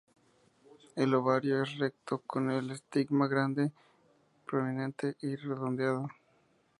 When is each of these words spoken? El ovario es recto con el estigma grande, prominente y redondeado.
El 0.95 1.13
ovario 1.13 1.61
es 1.61 1.77
recto 1.77 2.23
con 2.25 2.49
el 2.49 2.71
estigma 2.71 3.27
grande, 3.27 3.71
prominente 4.47 5.15
y 5.21 5.35
redondeado. 5.35 6.09